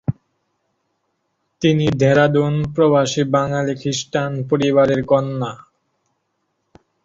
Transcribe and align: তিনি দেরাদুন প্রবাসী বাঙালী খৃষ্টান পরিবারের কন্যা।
তিনি 1.61 1.85
দেরাদুন 1.99 2.53
প্রবাসী 2.75 3.23
বাঙালী 3.35 3.73
খৃষ্টান 3.81 4.31
পরিবারের 4.49 5.01
কন্যা। 5.05 5.51